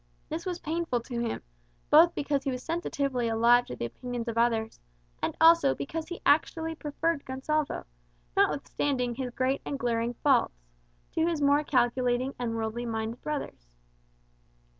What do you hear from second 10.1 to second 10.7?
faults,